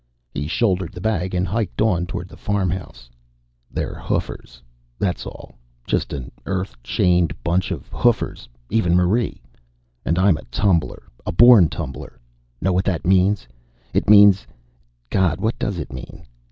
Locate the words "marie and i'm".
8.95-10.37